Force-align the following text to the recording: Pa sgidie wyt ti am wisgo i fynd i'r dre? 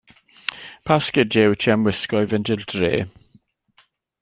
Pa 0.85 0.95
sgidie 1.05 1.43
wyt 1.49 1.59
ti 1.63 1.69
am 1.73 1.85
wisgo 1.87 2.19
i 2.25 2.29
fynd 2.31 2.51
i'r 2.55 2.67
dre? 2.71 2.93